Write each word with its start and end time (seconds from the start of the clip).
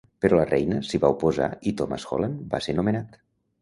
Però 0.23 0.37
la 0.39 0.45
reina 0.51 0.79
s'hi 0.87 1.01
va 1.05 1.13
oposar 1.17 1.51
i 1.73 1.77
Thomas 1.83 2.09
Holland 2.19 2.45
va 2.57 2.67
ser 2.71 2.81
nomenat. 2.83 3.27